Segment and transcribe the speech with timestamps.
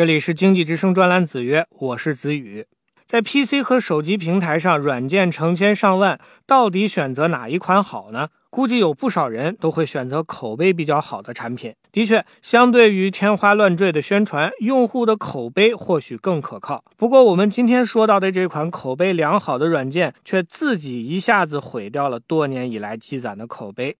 [0.00, 2.64] 这里是经济之声专栏子曰，我是子宇。
[3.04, 8.30] 在 PC 和手机平台上，软件成千上万，到底选择哪一款好呢？
[8.48, 11.74] 估计有不少人都会选择口碑比较好的产品。
[11.92, 16.82] 的确，相对于天花乱坠的宣传，用户的口碑或许更可靠。
[16.96, 23.98] 不过，我们今天说到的这款口碑良好的软件，却自己一下子毁掉了多年以来积攒的口碑。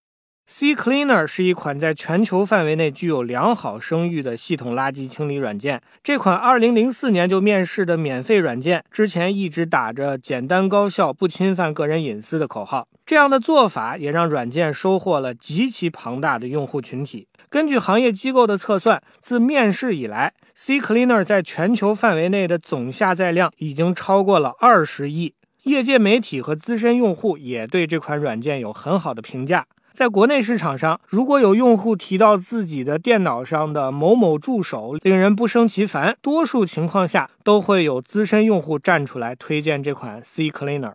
[0.52, 5.80] CCleaner 是一款在全球范围内具有良好声誉的系统垃圾清理软件。
[6.02, 12.88] 这款2004年就面世的免费软件，之前一直打着简单高效、不侵犯个人隐私的口号。
[13.07, 17.29] 这样的做法也让软件收获了极其庞大的用户群体。
[17.48, 25.32] 根据行业机构的测算，自面世以来，CCleaner 在全球范围内的总下载量已经超过了20亿。
[25.64, 29.66] 业界媒体和资深用户也对这款软件有很好的评价。
[30.01, 40.95] 在国内市场上，如果有用户提到自己的电脑上的某某助手令人不胜其烦，多数情况下都会有资深用户站出来推荐这款 CCleaner。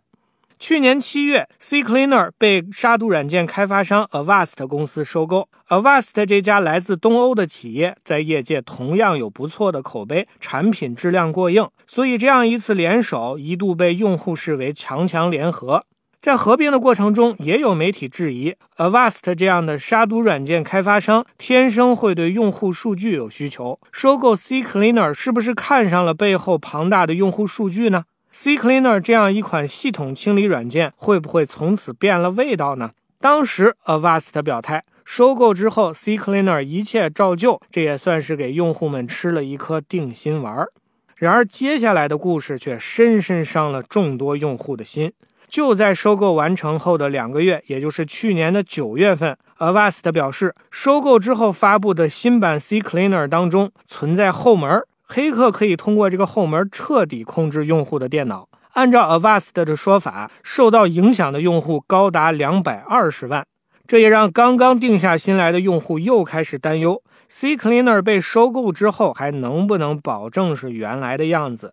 [0.58, 5.48] 去年七月，CCleaner 被杀毒软件开发商 Avast 公司收购。
[5.68, 15.84] Avast 这家来自东欧的企业在业界同样有不错的口碑，产品质量过硬，所以这样一次联手一度被用户视为强强联合。
[16.26, 23.78] 在合并的过程中，也有媒体质疑，Avast 这样的杀毒软件开发商天生会对用户数据有需求。
[23.92, 32.90] 收购 CCleaner 是不是看上了背后庞大的用户数据呢？CCleaner 这样一款系统清理软件会不会从此变了味道呢？
[33.20, 40.66] 当时 Avast 表态，收购之后 CCleaner 一切照旧，这也算是给用户们吃了一颗定心丸。
[41.14, 45.12] 然而，接下来的故事却深深伤了众多用户的心。
[45.48, 58.48] 就在收购完成后的两个月，也就是去年的九月份，Avast 表示，收购之后发布的新版 CCleaner 当中存在后门，黑客可以通过这个后门彻底控制用户的电脑。
[58.72, 63.46] 按照 Avast 的说法，受到影响的用户高达两百二十万，
[63.86, 71.72] 这也让刚刚定下心来的用户又开始担忧：CCleaner 被收购之后还能不能保证是原来的样子？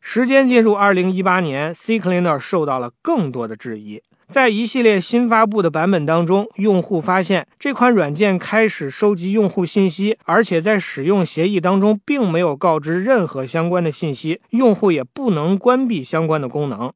[0.00, 4.02] 时间进入二零一八年，CCleaner 受到了更多的质疑。
[4.28, 16.92] 在一系列新发布的版本当中，用户发现这款软件开始收集用户信息，而且在使用协议当中并没有告知任何相关的信息，用户也不能关闭相关的功能。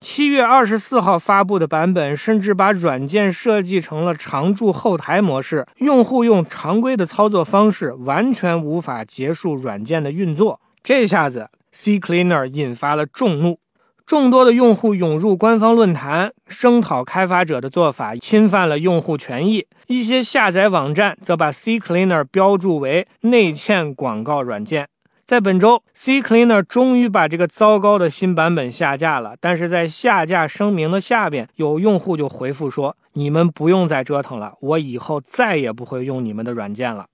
[0.00, 10.60] 七月二十四号发布的版本甚至把软件设计成了常驻后台模式，用户用常规的操作方式完全无法结束软件的运作。
[10.82, 11.50] 这下子。
[11.74, 13.58] CCleaner 引发了众怒，
[14.06, 19.66] 众多的用户涌入官方论坛声讨开发者的做法侵犯了用户权益。
[19.86, 24.88] 一些下载网站则把 CCleaner 标注为内嵌广告软件。
[25.26, 29.36] 在本周，CCleaner 终于把这个糟糕的新版本下架了。
[29.38, 37.08] 但是在下架声明的下边，有用户就回复说：“你们不用再折腾了，我以后再也不会用你们的软件了。”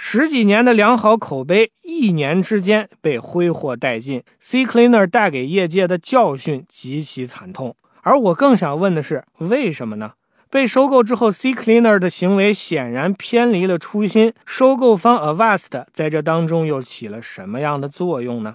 [0.00, 4.22] 十几年的良好口碑，一年之间被挥霍殆尽。
[4.40, 10.12] CCleaner 带给业界的教训极其惨痛，而我更想问的是，为什么呢？
[10.48, 14.32] 被收购之后，CCleaner 的行为显然偏离了初心。
[14.46, 18.54] 收购方 Avast 在这当中又起了什么样的作用呢？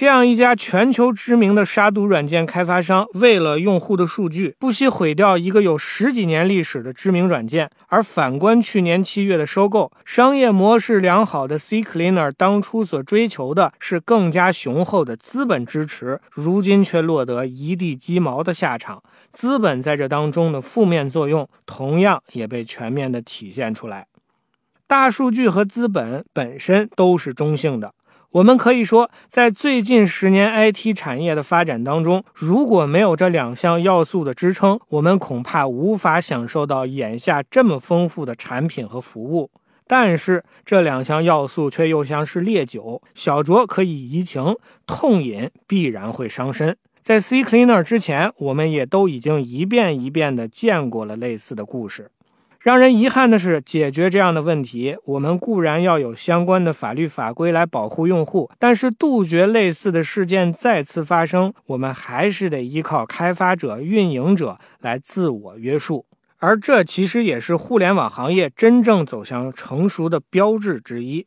[0.00, 7.70] 这样一家全球知名的杀毒软件开发商，为了用户的数据，不惜毁掉一个有十几年历史的知名软件。
[7.88, 19.02] 而反观去年七月的收购，商业模式良好的 CCleaner 当初所追求的是更加雄厚的资本支持，如今却落得一地鸡毛的下场。
[19.34, 24.06] 资本在这当中的负面作用，同样也被全面的体现出来。
[24.86, 27.92] 大数据和资本本身都是中性的。
[28.32, 39.50] 我们可以说，在最近十年 IT 产业的发展当中，如果没有这两项要素的支撑，我们恐怕无法享受到眼下这么丰富的产品和服务。
[39.88, 44.56] 但是，这两项要素却又像是烈酒，小酌可以怡情，
[44.86, 46.76] 痛饮必然会伤身。
[47.02, 52.08] 在 CCleaner 之前，我们也都已经一遍一遍地见过了类似的故事。
[52.62, 66.04] 让人遗憾的是，解决这样的问题，我们固然要有相关的法律法规来保护用户，但是杜绝类似的事件再次发生，我们还是得依靠开发者、运营者来自我约束。
[66.36, 71.26] 而这其实也是互联网行业真正走向成熟的标志之一。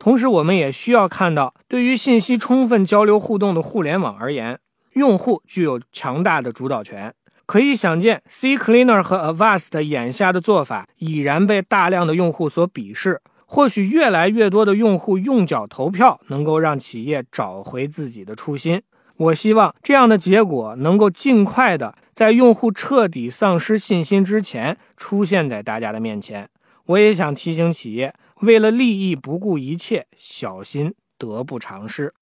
[0.00, 4.58] 同时，我们也需要看到，对于信息充分交流互动的互联网而言，
[4.94, 7.14] 用户具有强大的主导权。
[7.52, 13.20] 可以想见，CCleaner 和 Avast 眼下的做法已然被大量的用户所鄙视。
[13.44, 18.80] 或许越来越多的用户用脚投票，能够让企业找回自己的初心。
[19.18, 26.48] 我希望这样的结果能够尽快的在用户彻底丧失信心之前出现在大家的面前。
[26.86, 32.14] 我也想提醒企业，为了利益不顾一切，小心得不偿失。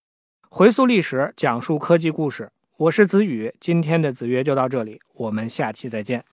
[0.48, 2.50] 回溯历史，讲述科技故事。
[2.80, 6.24] 我是子宇，今天的子曰就到这里，我们下期再见。